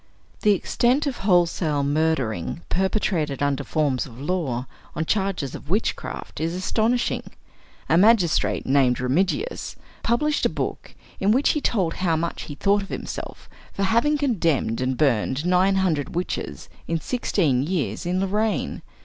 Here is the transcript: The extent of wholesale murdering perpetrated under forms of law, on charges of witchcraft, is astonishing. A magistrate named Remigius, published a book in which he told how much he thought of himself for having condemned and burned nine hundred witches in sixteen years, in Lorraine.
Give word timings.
The 0.41 0.53
extent 0.53 1.05
of 1.05 1.17
wholesale 1.19 1.83
murdering 1.83 2.63
perpetrated 2.69 3.43
under 3.43 3.63
forms 3.63 4.07
of 4.07 4.19
law, 4.19 4.65
on 4.95 5.05
charges 5.05 5.53
of 5.53 5.69
witchcraft, 5.69 6.39
is 6.39 6.55
astonishing. 6.55 7.21
A 7.87 7.99
magistrate 7.99 8.65
named 8.65 8.99
Remigius, 8.99 9.75
published 10.01 10.43
a 10.43 10.49
book 10.49 10.95
in 11.19 11.31
which 11.31 11.49
he 11.49 11.61
told 11.61 11.93
how 12.01 12.15
much 12.15 12.45
he 12.45 12.55
thought 12.55 12.81
of 12.81 12.89
himself 12.89 13.47
for 13.73 13.83
having 13.83 14.17
condemned 14.17 14.81
and 14.81 14.97
burned 14.97 15.45
nine 15.45 15.75
hundred 15.75 16.15
witches 16.15 16.67
in 16.87 16.99
sixteen 16.99 17.61
years, 17.61 18.03
in 18.03 18.19
Lorraine. 18.21 18.81